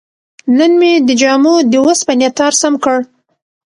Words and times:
نن 0.57 0.71
مې 0.79 0.91
د 1.07 1.09
جامو 1.21 1.55
د 1.71 1.73
وسپنې 1.87 2.29
تار 2.37 2.53
سم 2.61 2.73
کړ. 2.83 2.97